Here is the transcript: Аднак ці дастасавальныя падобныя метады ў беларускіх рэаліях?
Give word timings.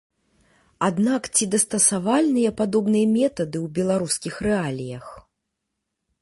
Аднак 0.87 1.27
ці 1.35 1.43
дастасавальныя 1.55 2.49
падобныя 2.63 3.07
метады 3.17 3.57
ў 3.65 3.73
беларускіх 3.77 4.33
рэаліях? 4.49 5.05